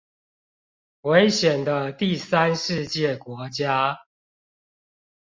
[1.01, 3.99] 危險的第三世界國家